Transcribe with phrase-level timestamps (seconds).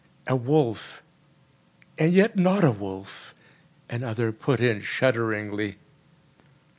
[0.25, 3.35] "A wolf—and yet not a wolf!"
[3.87, 5.77] another put in shudderingly.